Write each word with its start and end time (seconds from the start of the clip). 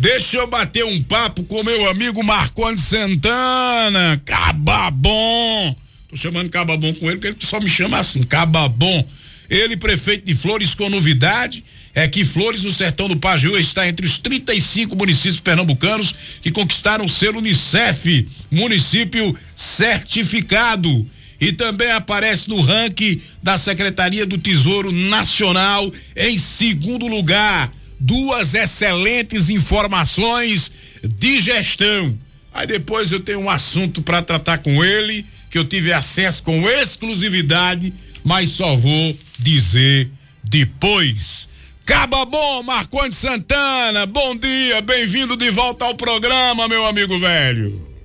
Deixa 0.00 0.36
eu 0.36 0.46
bater 0.46 0.84
um 0.84 1.02
papo 1.02 1.42
com 1.42 1.64
meu 1.64 1.90
amigo 1.90 2.22
Marconi 2.22 2.78
Santana. 2.78 4.22
Caba 4.24 4.92
bom. 4.92 5.74
Tô 6.08 6.14
chamando 6.14 6.48
Caba 6.48 6.76
bom 6.76 6.94
com 6.94 7.06
ele, 7.06 7.16
porque 7.16 7.26
ele 7.26 7.36
só 7.40 7.58
me 7.58 7.68
chama 7.68 7.98
assim, 7.98 8.22
Caba 8.22 8.68
bom. 8.68 9.04
Ele, 9.50 9.76
prefeito 9.76 10.24
de 10.24 10.36
Flores, 10.36 10.72
com 10.72 10.88
novidade 10.88 11.64
é 11.92 12.06
que 12.06 12.24
Flores, 12.24 12.62
no 12.62 12.70
sertão 12.70 13.08
do 13.08 13.16
Pajeú, 13.16 13.58
está 13.58 13.88
entre 13.88 14.06
os 14.06 14.18
35 14.18 14.94
municípios 14.94 15.40
pernambucanos 15.40 16.14
que 16.40 16.52
conquistaram 16.52 17.04
o 17.04 17.08
selo 17.08 17.38
Unicef, 17.38 18.28
município 18.52 19.36
certificado. 19.56 21.04
E 21.40 21.52
também 21.52 21.90
aparece 21.90 22.48
no 22.48 22.60
ranking 22.60 23.20
da 23.42 23.58
Secretaria 23.58 24.24
do 24.24 24.38
Tesouro 24.38 24.92
Nacional 24.92 25.92
em 26.16 26.38
segundo 26.38 27.08
lugar 27.08 27.72
duas 27.98 28.54
excelentes 28.54 29.50
informações 29.50 30.70
de 31.02 31.40
gestão. 31.40 32.16
Aí 32.52 32.66
depois 32.66 33.12
eu 33.12 33.20
tenho 33.20 33.40
um 33.40 33.50
assunto 33.50 34.02
para 34.02 34.22
tratar 34.22 34.58
com 34.58 34.84
ele, 34.84 35.24
que 35.50 35.58
eu 35.58 35.64
tive 35.64 35.92
acesso 35.92 36.42
com 36.42 36.68
exclusividade, 36.68 37.92
mas 38.24 38.50
só 38.50 38.76
vou 38.76 39.16
dizer 39.38 40.10
depois. 40.42 41.48
Caba 41.84 42.24
bom, 42.24 42.62
Marconde 42.62 43.14
Santana, 43.14 44.04
bom 44.04 44.36
dia, 44.36 44.80
bem-vindo 44.82 45.36
de 45.36 45.50
volta 45.50 45.84
ao 45.84 45.94
programa, 45.94 46.68
meu 46.68 46.84
amigo 46.84 47.18
velho. 47.18 47.97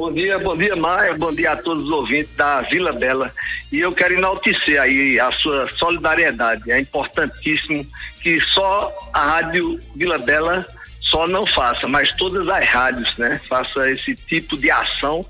Bom 0.00 0.10
dia, 0.10 0.38
bom 0.38 0.56
dia, 0.56 0.74
Maia, 0.74 1.12
bom 1.12 1.30
dia 1.30 1.52
a 1.52 1.56
todos 1.56 1.84
os 1.84 1.90
ouvintes 1.90 2.34
da 2.34 2.62
Vila 2.62 2.90
Bela. 2.90 3.30
E 3.70 3.80
eu 3.80 3.92
quero 3.92 4.14
enaltecer 4.14 4.80
aí 4.80 5.20
a 5.20 5.30
sua 5.30 5.68
solidariedade. 5.76 6.72
É 6.72 6.80
importantíssimo 6.80 7.86
que 8.22 8.40
só 8.40 8.90
a 9.12 9.32
Rádio 9.32 9.78
Vila 9.94 10.16
Bela 10.16 10.66
só 11.02 11.28
não 11.28 11.44
faça, 11.44 11.86
mas 11.86 12.10
todas 12.12 12.48
as 12.48 12.66
rádios, 12.66 13.14
né? 13.18 13.38
Faça 13.46 13.90
esse 13.90 14.16
tipo 14.16 14.56
de 14.56 14.70
ação 14.70 15.22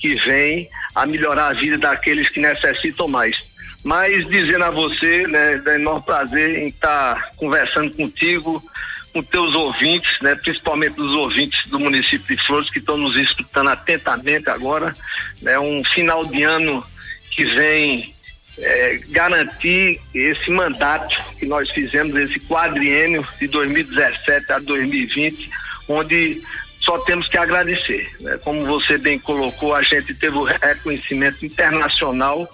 que 0.00 0.14
vem 0.14 0.70
a 0.94 1.04
melhorar 1.04 1.48
a 1.48 1.52
vida 1.52 1.76
daqueles 1.76 2.30
que 2.30 2.40
necessitam 2.40 3.06
mais. 3.06 3.36
Mas 3.82 4.26
dizendo 4.26 4.64
a 4.64 4.70
você, 4.70 5.26
né, 5.26 5.62
é 5.66 5.74
enorme 5.74 6.02
prazer 6.02 6.60
em 6.60 6.68
estar 6.68 7.30
conversando 7.36 7.94
contigo, 7.94 8.64
com 9.14 9.22
teus 9.22 9.54
ouvintes, 9.54 10.20
né, 10.20 10.34
principalmente 10.34 11.00
os 11.00 11.14
ouvintes 11.14 11.68
do 11.68 11.78
município 11.78 12.36
de 12.36 12.42
Flores 12.42 12.68
que 12.68 12.80
estão 12.80 12.96
nos 12.96 13.16
escutando 13.16 13.70
atentamente 13.70 14.50
agora, 14.50 14.94
né, 15.40 15.56
um 15.56 15.84
final 15.84 16.26
de 16.26 16.42
ano 16.42 16.84
que 17.30 17.44
vem 17.44 18.12
é, 18.58 19.00
garantir 19.10 20.00
esse 20.12 20.50
mandato 20.50 21.16
que 21.38 21.46
nós 21.46 21.70
fizemos, 21.70 22.16
esse 22.16 22.40
quadriênio 22.40 23.26
de 23.38 23.46
2017 23.46 24.52
a 24.52 24.58
2020, 24.58 25.48
onde 25.88 26.42
só 26.80 26.98
temos 26.98 27.28
que 27.28 27.38
agradecer. 27.38 28.10
Né? 28.20 28.38
Como 28.42 28.66
você 28.66 28.98
bem 28.98 29.18
colocou, 29.18 29.74
a 29.74 29.82
gente 29.82 30.12
teve 30.12 30.36
o 30.36 30.44
reconhecimento 30.44 31.46
internacional 31.46 32.48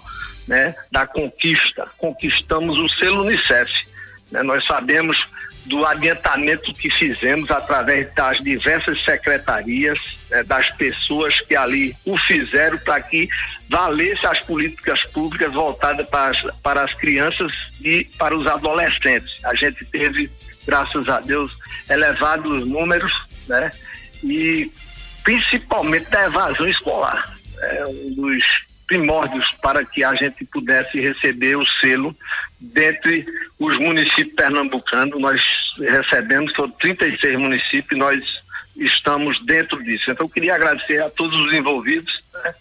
né, 0.47 0.75
da 0.91 1.07
conquista. 1.07 1.87
Conquistamos 1.97 2.77
o 2.77 2.87
selo 2.89 3.23
Unicef. 3.23 3.71
Né? 4.31 4.41
Nós 4.43 4.65
sabemos 4.65 5.27
do 5.65 5.85
adiantamento 5.85 6.73
que 6.73 6.89
fizemos 6.89 7.51
através 7.51 8.11
das 8.13 8.39
diversas 8.39 9.03
secretarias, 9.03 9.99
né, 10.29 10.43
das 10.43 10.69
pessoas 10.71 11.39
que 11.41 11.55
ali 11.55 11.95
o 12.05 12.17
fizeram 12.17 12.77
para 12.79 12.99
que 13.01 13.29
valesse 13.69 14.25
as 14.25 14.39
políticas 14.39 15.03
públicas 15.03 15.53
voltadas 15.53 16.07
para 16.09 16.29
as, 16.29 16.41
para 16.63 16.83
as 16.83 16.93
crianças 16.95 17.53
e 17.79 18.05
para 18.17 18.35
os 18.35 18.47
adolescentes. 18.47 19.31
A 19.45 19.53
gente 19.53 19.85
teve, 19.85 20.29
graças 20.65 21.07
a 21.07 21.19
Deus, 21.19 21.51
elevados 21.89 22.65
números, 22.67 23.13
né? 23.47 23.71
E 24.23 24.71
principalmente 25.23 26.09
da 26.09 26.25
evasão 26.25 26.67
escolar. 26.67 27.31
É 27.61 27.85
um 27.85 28.15
dos 28.15 28.43
primórdios 28.87 29.49
para 29.61 29.85
que 29.85 30.03
a 30.03 30.13
gente 30.15 30.43
pudesse 30.45 30.99
receber 30.99 31.55
o 31.55 31.65
selo 31.65 32.15
dentre 32.61 33.25
os 33.59 33.77
municípios 33.77 34.35
pernambucanos. 34.35 35.19
Nós 35.19 35.43
recebemos, 35.79 36.53
são 36.53 36.69
36 36.69 37.35
municípios, 37.37 37.99
nós 37.99 38.23
estamos 38.75 39.43
dentro 39.45 39.83
disso. 39.83 40.11
Então, 40.11 40.25
eu 40.25 40.29
queria 40.29 40.55
agradecer 40.55 41.01
a 41.01 41.09
todos 41.09 41.37
os 41.39 41.53
envolvidos, 41.53 42.23
né? 42.33 42.53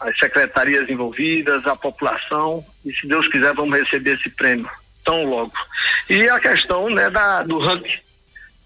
as 0.00 0.18
secretarias 0.18 0.88
envolvidas, 0.88 1.66
a 1.66 1.76
população, 1.76 2.64
e 2.84 2.92
se 2.92 3.06
Deus 3.06 3.28
quiser, 3.28 3.54
vamos 3.54 3.78
receber 3.78 4.14
esse 4.14 4.30
prêmio 4.30 4.68
tão 5.04 5.24
logo. 5.24 5.52
E 6.08 6.28
a 6.28 6.40
questão 6.40 6.90
né, 6.90 7.08
da, 7.10 7.42
do 7.42 7.58
ranking 7.58 7.98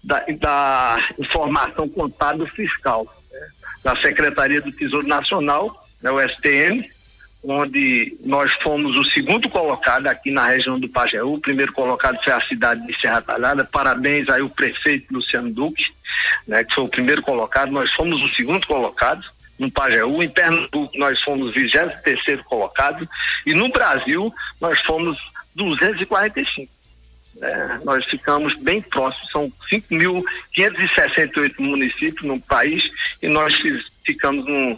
da, 0.03 0.25
da 0.39 0.97
informação 1.17 1.87
contábil 1.89 2.47
fiscal, 2.47 3.05
né? 3.31 3.47
da 3.83 3.95
Secretaria 3.97 4.61
do 4.61 4.71
Tesouro 4.71 5.07
Nacional, 5.07 5.87
né, 6.01 6.09
o 6.09 6.19
STN, 6.21 6.89
onde 7.43 8.17
nós 8.25 8.51
fomos 8.53 8.95
o 8.97 9.05
segundo 9.05 9.49
colocado 9.49 10.07
aqui 10.07 10.29
na 10.29 10.47
região 10.47 10.79
do 10.79 10.89
Pajeú. 10.89 11.35
O 11.35 11.39
primeiro 11.39 11.71
colocado 11.71 12.21
foi 12.23 12.33
a 12.33 12.41
cidade 12.41 12.85
de 12.85 12.99
Serra 12.99 13.21
Talhada. 13.21 13.63
Parabéns 13.63 14.27
aí 14.29 14.41
o 14.41 14.49
prefeito 14.49 15.13
Luciano 15.13 15.51
Duque, 15.51 15.85
né, 16.47 16.63
que 16.63 16.75
foi 16.75 16.83
o 16.83 16.89
primeiro 16.89 17.21
colocado. 17.21 17.71
Nós 17.71 17.91
fomos 17.91 18.21
o 18.21 18.35
segundo 18.35 18.67
colocado 18.67 19.23
no 19.57 19.71
Pajeú. 19.71 20.21
Em 20.21 20.29
Pernambuco 20.29 20.97
nós 20.97 21.21
fomos 21.21 21.49
o 21.49 21.53
23 21.53 22.01
terceiro 22.01 22.43
colocado 22.43 23.07
e 23.45 23.53
no 23.53 23.69
Brasil 23.69 24.33
nós 24.59 24.79
fomos 24.81 25.17
245. 25.55 26.79
É, 27.41 27.79
nós 27.85 28.03
ficamos 28.05 28.53
bem 28.55 28.81
próximos, 28.81 29.31
são 29.31 29.49
5.568 29.71 31.53
municípios 31.59 32.27
no 32.27 32.37
país 32.41 32.91
e 33.21 33.29
nós 33.29 33.55
ficamos 34.03 34.45
no 34.45 34.77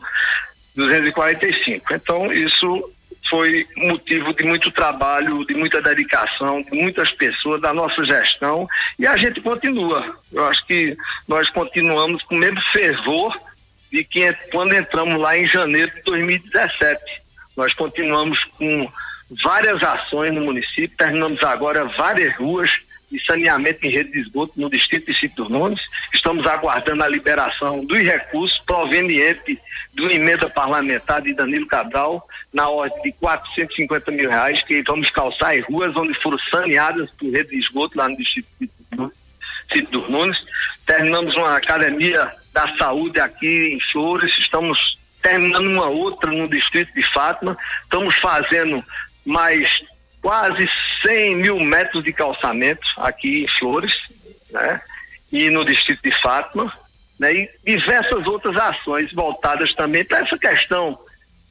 245. 0.75 1.93
Então, 1.93 2.31
isso 2.31 2.91
foi 3.29 3.65
motivo 3.77 4.33
de 4.33 4.43
muito 4.43 4.71
trabalho, 4.71 5.45
de 5.45 5.53
muita 5.53 5.81
dedicação, 5.81 6.61
de 6.63 6.71
muitas 6.71 7.11
pessoas, 7.11 7.61
da 7.61 7.73
nossa 7.73 8.03
gestão, 8.03 8.67
e 8.97 9.05
a 9.05 9.15
gente 9.15 9.39
continua. 9.41 10.17
Eu 10.31 10.45
acho 10.47 10.65
que 10.65 10.97
nós 11.27 11.49
continuamos 11.49 12.23
com 12.23 12.35
o 12.35 12.39
mesmo 12.39 12.61
fervor 12.61 13.37
de 13.91 14.03
que 14.03 14.31
quando 14.51 14.73
entramos 14.73 15.19
lá 15.19 15.37
em 15.37 15.45
janeiro 15.45 15.91
de 15.93 16.01
2017. 16.03 17.01
Nós 17.55 17.73
continuamos 17.73 18.43
com 18.57 18.89
várias 19.43 19.83
ações 19.83 20.33
no 20.33 20.41
município, 20.41 20.97
terminamos 20.97 21.43
agora 21.43 21.85
várias 21.85 22.33
ruas 22.35 22.79
de 23.11 23.23
saneamento 23.25 23.85
em 23.85 23.89
rede 23.89 24.11
de 24.11 24.19
esgoto 24.19 24.53
no 24.55 24.69
distrito 24.69 25.11
de 25.11 25.17
Sítio 25.17 25.49
Nunes. 25.49 25.81
Estamos 26.13 26.45
aguardando 26.47 27.03
a 27.03 27.07
liberação 27.07 27.83
dos 27.85 27.99
recursos 27.99 28.59
provenientes 28.59 29.57
do 29.93 30.09
emenda 30.09 30.49
parlamentar 30.49 31.21
de 31.21 31.33
Danilo 31.33 31.67
Cabral 31.67 32.25
na 32.53 32.69
ordem 32.69 33.01
de 33.03 33.11
450 33.13 34.11
mil 34.11 34.29
reais 34.29 34.63
que 34.63 34.81
vamos 34.83 35.09
calçar 35.09 35.51
as 35.51 35.65
ruas 35.65 35.95
onde 35.95 36.13
foram 36.21 36.39
saneadas 36.49 37.09
por 37.11 37.29
rede 37.29 37.49
de 37.49 37.59
esgoto 37.59 37.97
lá 37.97 38.07
no 38.07 38.15
distrito 38.15 38.47
de 38.59 38.69
Sítio 39.71 39.91
dos 39.91 40.09
Nunes. 40.09 40.37
Terminamos 40.85 41.35
uma 41.35 41.57
academia 41.57 42.31
da 42.53 42.75
saúde 42.77 43.19
aqui 43.19 43.73
em 43.73 43.79
Flores, 43.91 44.37
estamos 44.37 44.97
terminando 45.21 45.67
uma 45.67 45.87
outra 45.87 46.31
no 46.31 46.47
distrito 46.47 46.93
de 46.93 47.03
Fátima, 47.03 47.57
estamos 47.83 48.15
fazendo 48.15 48.83
mais 49.25 49.83
quase 50.21 50.69
100 51.01 51.35
mil 51.35 51.59
metros 51.59 52.03
de 52.03 52.13
calçamento 52.13 52.87
aqui 52.97 53.43
em 53.43 53.47
Flores, 53.47 53.95
né? 54.51 54.81
E 55.31 55.49
no 55.49 55.65
distrito 55.65 56.01
de 56.03 56.11
Fátima, 56.11 56.71
né? 57.19 57.33
E 57.33 57.49
diversas 57.65 58.25
outras 58.27 58.55
ações 58.55 59.11
voltadas 59.13 59.73
também 59.73 60.05
para 60.05 60.19
essa 60.19 60.37
questão 60.37 60.99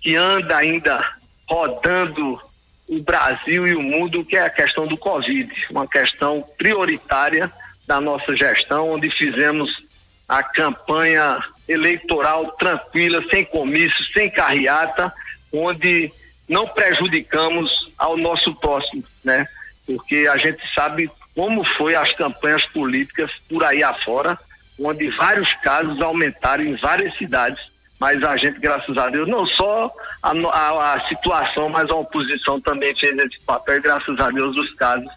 que 0.00 0.14
anda 0.14 0.56
ainda 0.56 1.00
rodando 1.48 2.40
o 2.88 3.02
Brasil 3.02 3.66
e 3.66 3.74
o 3.74 3.82
mundo, 3.82 4.24
que 4.24 4.36
é 4.36 4.44
a 4.44 4.50
questão 4.50 4.86
do 4.86 4.96
Covid, 4.96 5.50
uma 5.70 5.86
questão 5.86 6.44
prioritária 6.58 7.50
da 7.86 8.00
nossa 8.00 8.36
gestão, 8.36 8.90
onde 8.90 9.10
fizemos 9.10 9.70
a 10.28 10.42
campanha 10.42 11.42
eleitoral 11.68 12.52
tranquila, 12.52 13.22
sem 13.30 13.44
comício, 13.44 14.04
sem 14.12 14.30
carreata, 14.30 15.12
onde 15.52 16.12
não 16.50 16.66
prejudicamos 16.66 17.92
ao 17.96 18.16
nosso 18.16 18.52
próximo, 18.56 19.04
né? 19.24 19.46
Porque 19.86 20.28
a 20.30 20.36
gente 20.36 20.60
sabe 20.74 21.08
como 21.32 21.64
foi 21.64 21.94
as 21.94 22.12
campanhas 22.12 22.66
políticas 22.66 23.30
por 23.48 23.62
aí 23.62 23.84
afora, 23.84 24.36
onde 24.78 25.08
vários 25.10 25.54
casos 25.54 26.00
aumentaram 26.02 26.64
em 26.64 26.74
várias 26.74 27.16
cidades, 27.16 27.70
mas 28.00 28.20
a 28.24 28.36
gente, 28.36 28.58
graças 28.58 28.98
a 28.98 29.08
Deus, 29.08 29.28
não 29.28 29.46
só 29.46 29.92
a, 30.20 30.32
a, 30.32 30.94
a 30.94 31.08
situação, 31.08 31.68
mas 31.68 31.88
a 31.88 31.94
oposição 31.94 32.60
também 32.60 32.96
fez 32.96 33.16
esse 33.18 33.38
papel, 33.40 33.76
e 33.76 33.80
graças 33.80 34.18
a 34.18 34.28
Deus 34.30 34.56
os 34.56 34.72
casos 34.74 35.08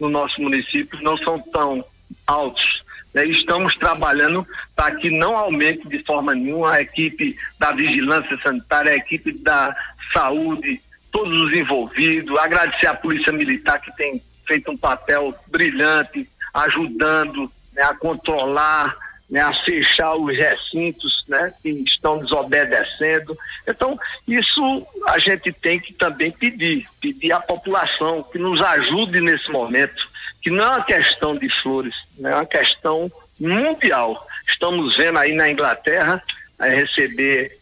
no 0.00 0.08
nosso 0.08 0.40
município 0.40 0.98
não 1.02 1.18
são 1.18 1.38
tão 1.38 1.84
altos. 2.26 2.82
Né? 3.18 3.26
Estamos 3.26 3.74
trabalhando 3.74 4.46
para 4.76 4.94
que 4.94 5.10
não 5.10 5.36
aumente 5.36 5.88
de 5.88 5.98
forma 6.04 6.34
nenhuma 6.34 6.74
a 6.74 6.80
equipe 6.80 7.36
da 7.58 7.72
vigilância 7.72 8.38
sanitária, 8.38 8.92
a 8.92 8.96
equipe 8.96 9.32
da 9.32 9.76
saúde, 10.12 10.80
todos 11.10 11.36
os 11.42 11.52
envolvidos, 11.52 12.38
agradecer 12.38 12.86
à 12.86 12.94
Polícia 12.94 13.32
Militar 13.32 13.80
que 13.80 13.94
tem 13.96 14.22
feito 14.46 14.70
um 14.70 14.76
papel 14.76 15.34
brilhante, 15.48 16.28
ajudando 16.54 17.50
né, 17.72 17.82
a 17.82 17.94
controlar 17.94 18.96
né, 19.28 19.40
a 19.40 19.52
fechar 19.52 20.14
os 20.14 20.34
recintos 20.34 21.24
né, 21.28 21.52
que 21.62 21.68
estão 21.68 22.18
desobedecendo. 22.18 23.36
Então, 23.66 23.98
isso 24.26 24.86
a 25.06 25.18
gente 25.18 25.52
tem 25.52 25.78
que 25.78 25.92
também 25.92 26.30
pedir, 26.30 26.86
pedir 27.00 27.32
à 27.32 27.40
população 27.40 28.22
que 28.22 28.38
nos 28.38 28.62
ajude 28.62 29.20
nesse 29.20 29.50
momento, 29.50 30.08
que 30.42 30.50
não 30.50 30.64
é 30.64 30.68
uma 30.68 30.84
questão 30.84 31.36
de 31.36 31.48
flores, 31.48 31.94
né, 32.18 32.32
é 32.32 32.34
uma 32.34 32.46
questão 32.46 33.10
mundial. 33.38 34.26
Estamos 34.46 34.96
vendo 34.96 35.18
aí 35.18 35.32
na 35.32 35.50
Inglaterra 35.50 36.22
receber 36.60 37.56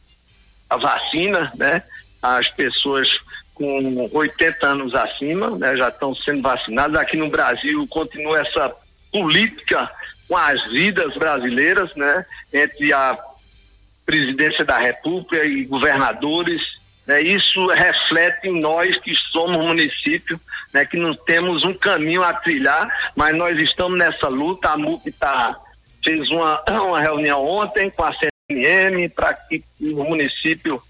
a 0.69 0.77
vacina, 0.77 1.53
né? 1.57 1.83
As 2.23 2.49
pessoas 2.49 3.19
com 3.55 4.09
80 4.13 4.67
anos 4.67 4.95
acima, 4.95 5.51
né, 5.59 5.77
já 5.77 5.89
estão 5.89 6.15
sendo 6.15 6.43
vacinadas. 6.43 7.01
Aqui 7.01 7.17
no 7.17 7.31
Brasil 7.31 7.87
continua 7.89 8.41
essa 8.41 8.75
política 9.11 9.91
com 10.29 10.37
as 10.37 10.63
vidas 10.71 11.15
brasileiras, 11.15 11.95
né, 11.97 12.27
entre 12.53 12.93
a 12.93 13.17
presidência 14.05 14.65
da 14.65 14.79
República 14.79 15.45
e 15.45 15.65
governadores. 15.65 16.76
Né, 17.07 17.23
isso 17.23 17.67
reflete 17.69 18.49
em 18.49 18.61
nós 18.61 18.97
que 18.97 19.15
somos 19.15 19.65
município, 19.65 20.41
né, 20.75 20.85
que 20.85 20.97
não 20.97 21.15
temos 21.15 21.65
um 21.65 21.73
caminho 21.73 22.23
a 22.23 22.33
trilhar, 22.33 23.13
mas 23.15 23.35
nós 23.37 23.59
estamos 23.61 23.97
nessa 23.97 24.29
luta. 24.29 24.71
A 24.71 24.77
MUP 24.77 25.13
tá, 25.13 25.57
fez 26.03 26.29
uma, 26.31 26.63
uma 26.69 27.01
reunião 27.01 27.45
ontem 27.45 27.91
com 27.91 28.03
a 28.03 28.13
CNM 28.13 29.09
para 29.11 29.35
que 29.35 29.63
o 29.81 30.05
município 30.05 30.83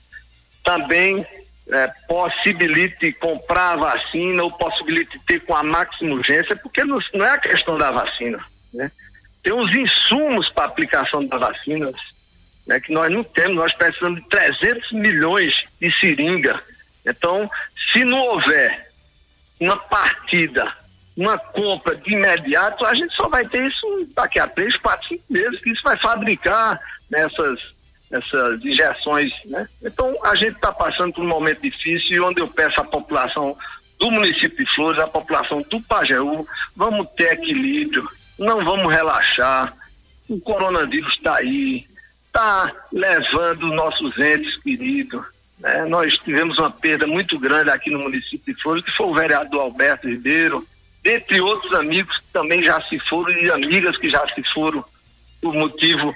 também 0.64 1.24
é, 1.70 1.92
possibilite 2.08 3.12
comprar 3.12 3.72
a 3.72 3.76
vacina 3.76 4.42
ou 4.42 4.50
possibilite 4.50 5.18
ter 5.26 5.40
com 5.40 5.54
a 5.54 5.62
máxima 5.62 6.14
urgência, 6.14 6.56
porque 6.56 6.84
não, 6.84 6.98
não 7.12 7.24
é 7.24 7.30
a 7.30 7.38
questão 7.38 7.76
da 7.76 7.90
vacina, 7.90 8.44
né? 8.72 8.90
Tem 9.42 9.52
os 9.52 9.74
insumos 9.74 10.48
para 10.48 10.64
aplicação 10.64 11.24
das 11.24 11.38
vacinas, 11.38 11.94
né, 12.66 12.80
que 12.80 12.92
nós 12.92 13.12
não 13.12 13.22
temos, 13.22 13.56
nós 13.56 13.72
precisamos 13.72 14.20
de 14.22 14.28
300 14.28 14.92
milhões 14.92 15.64
de 15.80 15.90
seringa. 15.90 16.60
Então, 17.06 17.48
se 17.92 18.04
não 18.04 18.18
houver 18.18 18.90
uma 19.60 19.76
partida, 19.76 20.72
uma 21.16 21.38
compra 21.38 21.96
de 21.96 22.12
imediato, 22.12 22.84
a 22.84 22.94
gente 22.94 23.14
só 23.14 23.28
vai 23.28 23.46
ter 23.46 23.66
isso 23.66 24.08
daqui 24.14 24.38
a 24.38 24.46
três, 24.46 24.76
quatro, 24.76 25.06
cinco 25.08 25.24
meses, 25.30 25.60
que 25.60 25.70
isso 25.70 25.82
vai 25.82 25.96
fabricar 25.96 26.80
nessas 27.10 27.76
essas 28.10 28.64
injeções, 28.64 29.32
né? 29.46 29.68
Então 29.82 30.16
a 30.24 30.34
gente 30.36 30.54
está 30.54 30.70
passando 30.70 31.12
por 31.12 31.24
um 31.24 31.28
momento 31.28 31.62
difícil 31.62 32.16
e 32.16 32.20
onde 32.20 32.40
eu 32.40 32.46
peço 32.46 32.80
à 32.80 32.84
população 32.84 33.56
do 33.98 34.10
município 34.10 34.64
de 34.64 34.74
Flores, 34.74 35.00
à 35.00 35.08
população 35.08 35.62
do 35.62 35.80
Pajeú, 35.82 36.46
vamos 36.76 37.08
ter 37.16 37.32
equilíbrio, 37.32 38.08
não 38.38 38.64
vamos 38.64 38.92
relaxar. 38.92 39.74
O 40.28 40.40
coronavírus 40.40 41.14
está 41.14 41.36
aí, 41.36 41.84
está 42.36 42.70
levando 42.92 43.68
nossos 43.68 44.16
entes 44.18 44.56
queridos. 44.62 45.24
Né? 45.58 45.86
Nós 45.86 46.18
tivemos 46.18 46.58
uma 46.58 46.70
perda 46.70 47.06
muito 47.06 47.38
grande 47.38 47.70
aqui 47.70 47.90
no 47.90 48.00
município 48.00 48.54
de 48.54 48.62
Flores, 48.62 48.84
que 48.84 48.92
foi 48.92 49.06
o 49.06 49.14
vereador 49.14 49.62
Alberto 49.62 50.06
Ribeiro, 50.06 50.66
dentre 51.02 51.40
outros 51.40 51.72
amigos 51.72 52.18
que 52.18 52.26
também 52.32 52.62
já 52.62 52.80
se 52.82 52.98
foram 52.98 53.32
e 53.32 53.50
amigas 53.50 53.96
que 53.96 54.10
já 54.10 54.26
se 54.34 54.42
foram 54.52 54.84
por 55.40 55.54
motivo 55.54 56.14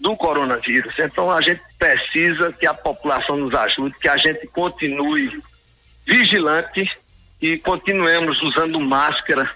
do 0.00 0.16
coronavírus. 0.16 0.92
Então 0.98 1.30
a 1.30 1.40
gente 1.40 1.62
precisa 1.78 2.52
que 2.52 2.66
a 2.66 2.74
população 2.74 3.36
nos 3.36 3.54
ajude, 3.54 3.94
que 4.00 4.08
a 4.08 4.16
gente 4.16 4.46
continue 4.48 5.40
vigilante 6.04 6.90
e 7.40 7.58
continuemos 7.58 8.42
usando 8.42 8.80
máscara 8.80 9.48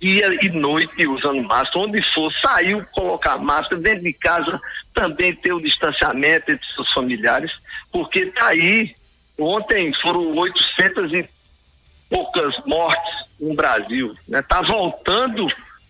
dia 0.00 0.38
e 0.44 0.48
noite 0.50 1.06
usando 1.06 1.42
máscara, 1.42 1.86
onde 1.86 2.02
for, 2.12 2.32
saiu 2.34 2.84
colocar 2.92 3.36
máscara, 3.36 3.80
dentro 3.80 4.04
de 4.04 4.12
casa 4.12 4.60
também 4.94 5.34
ter 5.34 5.52
o 5.52 5.60
distanciamento 5.60 6.52
entre 6.52 6.66
seus 6.74 6.92
familiares, 6.92 7.50
porque 7.90 8.26
tá 8.26 8.46
aí, 8.46 8.94
ontem 9.38 9.92
foram 9.94 10.36
800 10.36 11.12
e 11.12 11.28
poucas 12.08 12.54
mortes 12.64 13.14
no 13.40 13.54
Brasil, 13.54 14.14
né? 14.28 14.42
Tá 14.42 14.62
voltando 14.62 15.48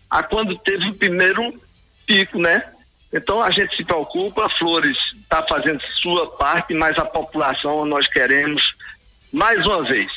a 0.09 0.23
quando 0.23 0.57
teve 0.57 0.89
o 0.89 0.95
primeiro 0.95 1.53
pico, 2.05 2.39
né? 2.39 2.63
Então 3.13 3.41
a 3.41 3.49
gente 3.51 3.75
se 3.75 3.83
preocupa, 3.83 4.49
Flores 4.49 4.97
está 5.21 5.43
fazendo 5.43 5.81
sua 5.95 6.27
parte, 6.37 6.73
mas 6.73 6.97
a 6.97 7.05
população 7.05 7.85
nós 7.85 8.07
queremos, 8.07 8.75
mais 9.31 9.65
uma 9.65 9.83
vez, 9.83 10.11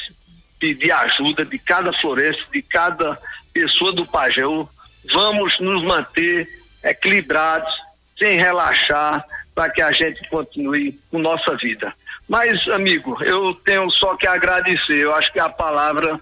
pedir 0.59 0.93
ajuda 0.93 1.44
de 1.44 1.59
cada 1.59 1.93
floresta, 1.93 2.43
de 2.53 2.62
cada 2.62 3.19
pessoa 3.53 3.93
do 3.93 4.07
Pajéu. 4.07 4.69
Vamos 5.13 5.59
nos 5.61 5.83
manter 5.83 6.49
equilibrados, 6.83 7.73
sem 8.19 8.39
relaxar, 8.39 9.25
para 9.55 9.71
que 9.71 9.83
a 9.83 9.93
gente 9.93 10.29
continue 10.29 10.99
com 11.11 11.19
nossa 11.19 11.57
vida. 11.57 11.93
Mas, 12.29 12.67
amigo, 12.69 13.23
eu 13.23 13.55
tenho 13.55 13.91
só 13.91 14.17
que 14.17 14.27
agradecer. 14.27 14.99
Eu 14.99 15.15
acho 15.15 15.33
que 15.33 15.41
a 15.41 15.49
palavra 15.49 16.21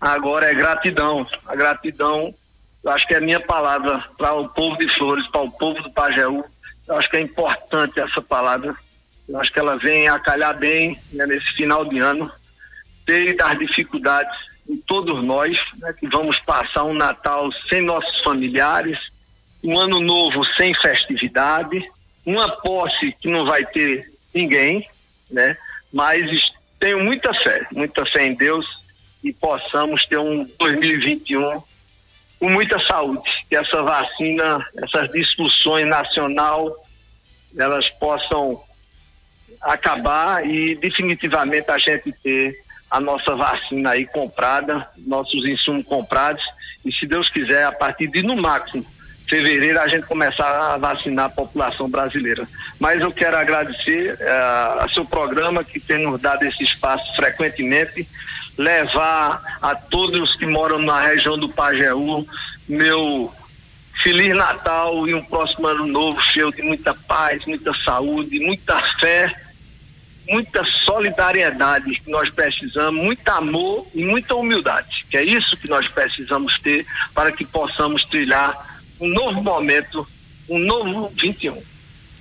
agora 0.00 0.50
é 0.50 0.54
gratidão. 0.54 1.26
A 1.46 1.54
gratidão 1.54 2.34
eu 2.82 2.90
acho 2.90 3.06
que 3.06 3.14
é 3.14 3.18
a 3.18 3.20
minha 3.20 3.40
palavra 3.40 4.02
para 4.16 4.32
o 4.34 4.48
povo 4.48 4.76
de 4.78 4.88
Flores, 4.88 5.26
para 5.28 5.42
o 5.42 5.50
povo 5.50 5.82
do 5.82 5.90
Pajeú. 5.90 6.42
Eu 6.88 6.96
acho 6.96 7.10
que 7.10 7.16
é 7.16 7.20
importante 7.20 8.00
essa 8.00 8.22
palavra. 8.22 8.74
Eu 9.28 9.38
acho 9.38 9.52
que 9.52 9.58
ela 9.58 9.76
vem 9.76 10.08
a 10.08 10.18
calhar 10.18 10.56
bem 10.58 10.98
né, 11.12 11.26
nesse 11.26 11.52
final 11.52 11.84
de 11.84 11.98
ano. 11.98 12.30
Sei 13.04 13.34
das 13.34 13.58
dificuldades 13.58 14.34
todos 14.76 15.22
nós, 15.22 15.58
né, 15.78 15.92
que 15.98 16.06
vamos 16.06 16.38
passar 16.40 16.84
um 16.84 16.94
Natal 16.94 17.50
sem 17.68 17.80
nossos 17.80 18.20
familiares, 18.20 18.98
um 19.62 19.78
ano 19.78 20.00
novo 20.00 20.44
sem 20.54 20.72
festividade, 20.74 21.82
uma 22.24 22.50
posse 22.56 23.12
que 23.20 23.28
não 23.28 23.44
vai 23.44 23.64
ter 23.64 24.10
ninguém, 24.34 24.86
né? 25.30 25.56
Mas 25.92 26.52
tenho 26.78 27.02
muita 27.02 27.34
fé, 27.34 27.66
muita 27.72 28.06
fé 28.06 28.26
em 28.26 28.34
Deus 28.34 28.66
e 29.22 29.32
possamos 29.32 30.06
ter 30.06 30.18
um 30.18 30.48
2021 30.58 31.62
com 32.38 32.48
muita 32.48 32.80
saúde, 32.80 33.30
que 33.48 33.54
essa 33.54 33.82
vacina, 33.82 34.66
essas 34.82 35.12
discussões 35.12 35.86
nacional, 35.86 36.74
elas 37.56 37.90
possam 37.90 38.62
acabar 39.60 40.46
e 40.46 40.74
definitivamente 40.74 41.70
a 41.70 41.76
gente 41.76 42.12
ter 42.22 42.56
a 42.90 43.00
nossa 43.00 43.34
vacina 43.34 43.90
aí 43.90 44.06
comprada, 44.06 44.86
nossos 45.06 45.44
insumos 45.46 45.86
comprados 45.86 46.42
e 46.84 46.92
se 46.92 47.06
Deus 47.06 47.28
quiser 47.28 47.64
a 47.64 47.72
partir 47.72 48.08
de 48.08 48.22
no 48.22 48.36
máximo 48.36 48.84
fevereiro 49.28 49.80
a 49.80 49.86
gente 49.86 50.06
começar 50.06 50.72
a 50.72 50.76
vacinar 50.76 51.26
a 51.26 51.30
população 51.30 51.88
brasileira. 51.88 52.48
Mas 52.80 53.00
eu 53.00 53.12
quero 53.12 53.36
agradecer 53.36 54.14
uh, 54.14 54.82
a 54.82 54.88
seu 54.92 55.04
programa 55.04 55.62
que 55.62 55.78
tem 55.78 55.98
nos 56.04 56.20
dado 56.20 56.42
esse 56.42 56.64
espaço 56.64 57.14
frequentemente 57.14 58.08
levar 58.58 59.40
a 59.62 59.74
todos 59.74 60.34
que 60.34 60.46
moram 60.46 60.80
na 60.80 61.00
região 61.00 61.38
do 61.38 61.48
Pajeú 61.48 62.26
meu 62.68 63.32
Feliz 64.02 64.34
Natal 64.34 65.06
e 65.06 65.14
um 65.14 65.22
próximo 65.22 65.66
ano 65.66 65.86
novo 65.86 66.20
cheio 66.20 66.50
de 66.50 66.62
muita 66.62 66.92
paz, 66.94 67.44
muita 67.44 67.72
saúde, 67.84 68.40
muita 68.40 68.80
fé, 68.98 69.32
muita 70.30 70.64
solidariedade 70.64 72.00
que 72.00 72.10
nós 72.10 72.30
precisamos, 72.30 73.02
muito 73.02 73.28
amor 73.28 73.86
e 73.92 74.04
muita 74.04 74.36
humildade, 74.36 75.04
que 75.10 75.16
é 75.16 75.24
isso 75.24 75.56
que 75.56 75.68
nós 75.68 75.88
precisamos 75.88 76.56
ter 76.58 76.86
para 77.12 77.32
que 77.32 77.44
possamos 77.44 78.04
trilhar 78.04 78.54
um 79.00 79.08
novo 79.08 79.42
momento, 79.42 80.06
um 80.48 80.58
novo 80.58 81.12
21. 81.20 81.60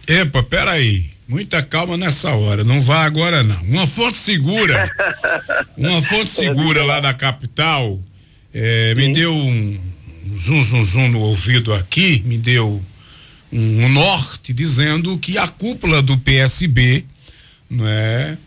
Epa, 0.07 0.41
peraí. 0.41 1.19
Muita 1.27 1.61
calma 1.61 1.95
nessa 1.95 2.31
hora, 2.31 2.63
não 2.63 2.81
vá 2.81 3.05
agora 3.05 3.43
não. 3.43 3.61
Uma 3.61 3.85
fonte 3.85 4.17
segura, 4.17 4.91
uma 5.77 6.01
fonte 6.01 6.27
segura 6.27 6.83
lá 6.83 6.99
da 6.99 7.13
capital, 7.13 7.99
é, 8.51 8.95
me 8.95 9.13
deu 9.13 9.31
um 9.31 9.79
zum 10.33 10.59
zum 10.59 10.83
zum 10.83 11.07
no 11.09 11.19
ouvido 11.19 11.71
aqui, 11.71 12.23
me 12.25 12.35
deu 12.35 12.83
um, 13.53 13.85
um 13.85 13.89
norte 13.89 14.51
dizendo 14.51 15.19
que 15.19 15.37
a 15.37 15.47
cúpula 15.47 16.01
do 16.01 16.17
PSB, 16.17 17.05
não 17.69 17.87
é, 17.87 18.37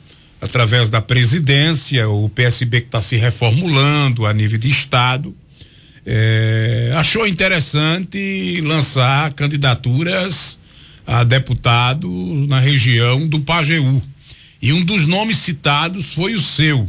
através 0.40 0.90
da 0.90 1.00
presidência, 1.00 2.08
o 2.08 2.28
PSB 2.28 2.80
que 2.80 2.88
está 2.88 3.00
se 3.00 3.16
reformulando 3.16 4.26
a 4.26 4.32
nível 4.32 4.58
de 4.58 4.68
estado, 4.68 5.34
é, 6.04 6.92
achou 6.96 7.26
interessante 7.26 8.60
lançar 8.62 9.32
candidaturas 9.34 10.58
a 11.06 11.22
deputado 11.22 12.08
na 12.48 12.58
região 12.58 13.26
do 13.28 13.40
Pajeú. 13.40 14.02
E 14.60 14.72
um 14.72 14.84
dos 14.84 15.06
nomes 15.06 15.38
citados 15.38 16.12
foi 16.12 16.34
o 16.34 16.40
seu, 16.40 16.88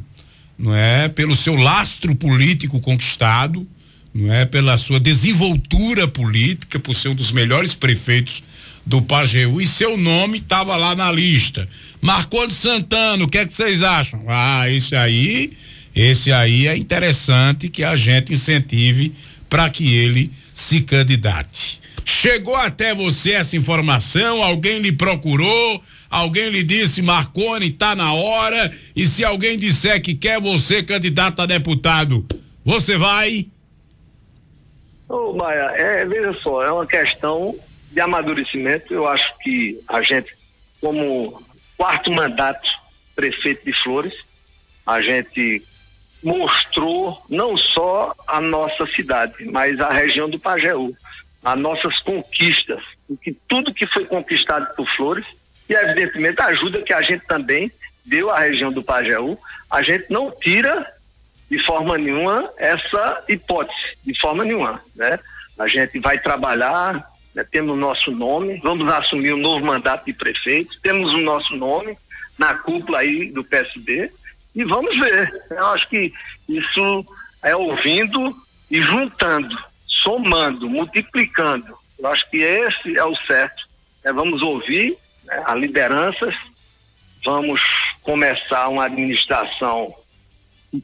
não 0.58 0.76
é? 0.76 1.08
Pelo 1.08 1.36
seu 1.36 1.56
lastro 1.56 2.16
político 2.16 2.80
conquistado, 2.80 3.68
não 4.14 4.32
é? 4.32 4.46
Pela 4.46 4.78
sua 4.78 5.00
desenvoltura 5.00 6.08
política, 6.08 6.80
por 6.80 6.94
ser 6.94 7.10
um 7.10 7.16
dos 7.16 7.32
melhores 7.32 7.74
prefeitos 7.74 8.44
do 8.86 9.02
Pajeú 9.02 9.62
e 9.62 9.68
seu 9.68 9.98
nome 9.98 10.38
estava 10.38 10.76
lá 10.76 10.94
na 10.94 11.12
lista. 11.12 11.68
Marconi 12.02 12.52
Santana, 12.52 13.24
o 13.24 13.28
que 13.28 13.38
é 13.38 13.46
que 13.46 13.54
vocês 13.54 13.82
acham? 13.82 14.24
Ah, 14.28 14.70
esse 14.70 14.96
aí, 14.96 15.54
esse 15.96 16.32
aí 16.32 16.68
é 16.68 16.76
interessante 16.76 17.70
que 17.70 17.84
a 17.84 17.96
gente 17.96 18.34
incentive 18.34 19.14
para 19.50 19.70
que 19.70 19.96
ele 19.96 20.32
se 20.54 20.82
candidate. 20.82 21.82
Chegou 22.06 22.56
até 22.58 22.94
você 22.94 23.32
essa 23.32 23.56
informação? 23.56 24.44
Alguém 24.44 24.80
lhe 24.80 24.92
procurou? 24.92 25.82
Alguém 26.10 26.50
lhe 26.50 26.62
disse, 26.62 27.02
Marconi, 27.02 27.72
tá 27.72 27.96
na 27.96 28.14
hora? 28.14 28.72
E 28.96 29.08
se 29.08 29.24
alguém 29.24 29.58
disser 29.58 30.02
que 30.02 30.14
quer 30.14 30.40
você 30.40 30.84
candidato 30.84 31.42
a 31.42 31.46
deputado, 31.46 32.26
você 32.66 32.98
vai? 32.98 33.48
Ô, 35.14 35.32
Maia, 35.32 35.72
é, 35.76 36.04
veja 36.06 36.34
só, 36.42 36.64
é 36.64 36.72
uma 36.72 36.88
questão 36.88 37.56
de 37.92 38.02
amadurecimento. 38.02 38.92
Eu 38.92 39.08
acho 39.08 39.32
que 39.44 39.80
a 39.88 40.02
gente, 40.02 40.36
como 40.82 41.40
quarto 41.78 42.12
mandato 42.12 42.68
prefeito 43.16 43.64
de 43.64 43.74
Flores, 43.74 44.16
a 44.88 45.04
gente 45.04 45.64
mostrou 46.24 47.24
não 47.30 47.56
só 47.56 48.16
a 48.26 48.42
nossa 48.42 48.88
cidade, 48.88 49.46
mas 49.52 49.80
a 49.80 49.92
região 49.92 50.28
do 50.28 50.40
Pajeú, 50.40 50.92
as 51.46 51.60
nossas 51.60 52.00
conquistas, 52.00 52.82
que 53.22 53.34
tudo 53.48 53.72
que 53.72 53.86
foi 53.86 54.06
conquistado 54.06 54.74
por 54.76 54.90
Flores 54.90 55.28
e 55.70 55.76
evidentemente 55.76 56.42
a 56.42 56.48
ajuda 56.48 56.82
que 56.82 56.92
a 56.92 57.04
gente 57.04 57.24
também 57.28 57.72
deu 58.04 58.32
à 58.32 58.40
região 58.40 58.72
do 58.72 58.82
Pajeú, 58.82 59.38
a 59.70 59.84
gente 59.84 60.06
não 60.10 60.32
tira 60.32 60.92
de 61.54 61.60
forma 61.60 62.00
nenhuma 62.00 62.50
essa 62.58 63.24
hipótese, 63.30 63.96
de 64.04 64.20
forma 64.20 64.44
nenhuma, 64.44 64.82
né? 64.96 65.20
A 65.60 65.68
gente 65.68 66.00
vai 66.00 66.18
trabalhar, 66.18 67.08
né? 67.36 67.46
temos 67.52 67.74
o 67.74 67.80
nosso 67.80 68.10
nome, 68.10 68.60
vamos 68.64 68.88
assumir 68.92 69.36
um 69.36 69.38
novo 69.38 69.64
mandato 69.64 70.06
de 70.08 70.14
prefeito, 70.14 70.80
temos 70.82 71.14
o 71.14 71.20
nosso 71.20 71.56
nome 71.56 71.96
na 72.40 72.56
cúpula 72.56 73.00
aí 73.00 73.32
do 73.32 73.44
PSB 73.44 74.12
e 74.56 74.64
vamos 74.64 74.98
ver. 74.98 75.32
Eu 75.52 75.68
acho 75.68 75.88
que 75.90 76.12
isso 76.50 77.06
é 77.44 77.56
ouvindo 77.56 78.36
e 78.72 78.82
juntando, 78.82 79.56
somando, 79.86 80.68
multiplicando. 80.68 81.78
Eu 82.00 82.08
acho 82.08 82.28
que 82.32 82.38
esse 82.38 82.98
é 82.98 83.06
o 83.06 83.16
certo. 83.28 83.64
É, 84.04 84.12
vamos 84.12 84.42
ouvir 84.42 84.98
né, 85.26 85.44
as 85.46 85.60
lideranças, 85.60 86.34
vamos 87.24 87.62
começar 88.02 88.70
uma 88.70 88.86
administração 88.86 89.94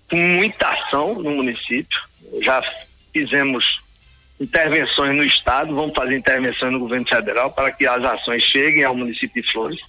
com 0.10 0.18
muita 0.18 0.68
ação 0.68 1.16
no 1.16 1.32
município. 1.32 2.00
Já 2.42 2.62
fizemos 3.12 3.82
intervenções 4.40 5.16
no 5.16 5.24
estado, 5.24 5.76
vamos 5.76 5.94
fazer 5.94 6.16
intervenções 6.16 6.72
no 6.72 6.80
governo 6.80 7.08
federal 7.08 7.52
para 7.52 7.72
que 7.72 7.86
as 7.86 8.04
ações 8.04 8.44
cheguem 8.44 8.84
ao 8.84 8.96
município 8.96 9.42
de 9.42 9.52
Flores. 9.52 9.80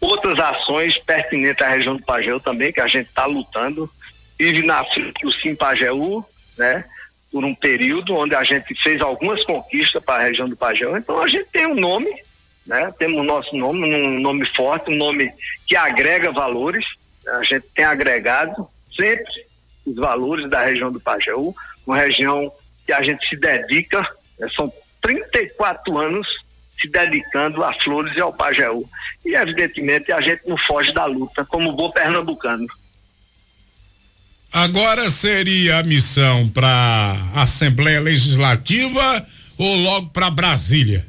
Outras 0.00 0.38
ações 0.38 0.96
pertinentes 0.96 1.62
à 1.62 1.68
região 1.68 1.96
do 1.96 2.04
Pajeú 2.04 2.40
também, 2.40 2.72
que 2.72 2.80
a 2.80 2.86
gente 2.86 3.08
está 3.08 3.26
lutando. 3.26 3.90
Vive 4.38 4.64
na 4.64 4.82
do 5.20 5.32
Sim 5.32 5.56
Pajeú, 5.56 6.24
né? 6.56 6.84
Por 7.32 7.44
um 7.44 7.54
período 7.54 8.14
onde 8.14 8.34
a 8.34 8.44
gente 8.44 8.74
fez 8.80 9.00
algumas 9.00 9.44
conquistas 9.44 10.02
para 10.02 10.22
a 10.22 10.26
região 10.26 10.48
do 10.48 10.56
Pajeú. 10.56 10.96
Então 10.96 11.20
a 11.20 11.26
gente 11.26 11.46
tem 11.50 11.66
um 11.66 11.74
nome, 11.74 12.10
né? 12.64 12.92
Temos 12.96 13.18
o 13.18 13.24
nosso 13.24 13.56
nome, 13.56 13.92
um 13.92 14.20
nome 14.20 14.46
forte, 14.54 14.90
um 14.90 14.96
nome 14.96 15.30
que 15.66 15.74
agrega 15.74 16.30
valores. 16.30 16.86
A 17.26 17.42
gente 17.42 17.66
tem 17.74 17.84
agregado 17.84 18.68
sempre 18.96 19.47
os 19.88 19.96
valores 19.96 20.48
da 20.48 20.64
região 20.64 20.92
do 20.92 21.00
Pajeú, 21.00 21.54
uma 21.86 21.96
região 21.96 22.50
que 22.86 22.92
a 22.92 23.02
gente 23.02 23.28
se 23.28 23.36
dedica, 23.36 24.00
né? 24.38 24.48
são 24.54 24.72
34 25.02 25.98
anos 25.98 26.26
se 26.80 26.88
dedicando 26.88 27.64
a 27.64 27.72
Flores 27.74 28.16
e 28.16 28.20
ao 28.20 28.32
Pajeú. 28.32 28.88
E, 29.24 29.34
evidentemente, 29.34 30.12
a 30.12 30.20
gente 30.20 30.42
não 30.46 30.56
foge 30.56 30.92
da 30.92 31.04
luta, 31.06 31.44
como 31.44 31.72
bom 31.72 31.90
pernambucano. 31.90 32.66
Agora 34.52 35.10
seria 35.10 35.78
a 35.78 35.82
missão 35.82 36.48
para 36.48 36.66
a 37.34 37.42
Assembleia 37.42 38.00
Legislativa 38.00 39.26
ou 39.58 39.76
logo 39.76 40.10
para 40.10 40.30
Brasília? 40.30 41.06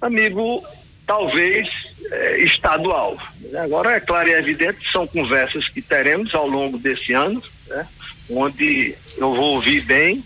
Amigo, 0.00 0.64
talvez 1.06 1.68
é, 2.10 2.38
estadual. 2.44 3.18
Agora, 3.58 3.92
é 3.92 4.00
claro 4.00 4.28
e 4.28 4.32
evidente, 4.32 4.90
são 4.90 5.06
conversas 5.06 5.68
que 5.68 5.82
teremos 5.82 6.34
ao 6.34 6.46
longo 6.46 6.78
desse 6.78 7.12
ano, 7.12 7.42
né, 7.68 7.86
onde 8.30 8.94
eu 9.16 9.34
vou 9.34 9.54
ouvir 9.54 9.82
bem 9.82 10.22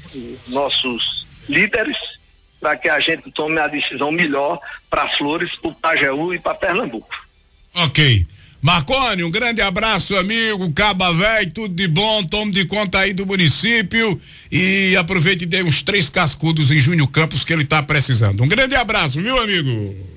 nossos 0.49 1.27
líderes 1.49 1.97
para 2.61 2.77
que 2.77 2.89
a 2.89 2.99
gente 3.01 3.31
tome 3.31 3.59
a 3.59 3.69
decisão 3.69 4.11
melhor 4.11 4.59
para 4.89 5.09
Flores, 5.17 5.55
para 5.57 5.71
o 5.71 5.75
Pajeú 5.75 6.33
e 6.35 6.39
para 6.39 6.55
Pernambuco. 6.55 7.15
Ok. 7.75 8.27
Marconi, 8.63 9.23
um 9.23 9.31
grande 9.31 9.61
abraço, 9.61 10.17
amigo, 10.17 10.73
Caba 10.73 11.13
Velho, 11.13 11.53
tudo 11.53 11.75
de 11.75 11.87
bom, 11.87 12.25
tome 12.25 12.51
de 12.51 12.65
conta 12.65 13.01
aí 13.01 13.13
do 13.13 13.27
município 13.27 14.19
e 14.51 14.97
aproveite 14.97 15.45
e 15.45 15.47
dê 15.47 15.63
uns 15.63 15.83
três 15.83 16.09
cascudos 16.09 16.71
em 16.71 16.79
Júnior 16.79 17.11
Campos 17.11 17.45
que 17.45 17.53
ele 17.53 17.65
está 17.65 17.83
precisando. 17.83 18.43
Um 18.43 18.49
grande 18.49 18.75
abraço, 18.75 19.21
meu 19.21 19.39
amigo. 19.39 20.14